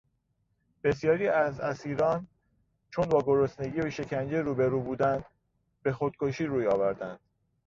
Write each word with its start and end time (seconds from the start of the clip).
بسیاری 0.83 1.27
از 1.27 1.59
اسیران 1.59 2.27
چون 2.91 3.05
با 3.09 3.19
گرسنگی 3.25 3.79
و 3.81 3.89
شکنجه 3.89 4.41
روبرو 4.41 4.81
بودند 4.81 5.25
به 5.83 5.93
خودکشی 5.93 6.45
روی 6.45 6.67
آوردند. 6.67 7.19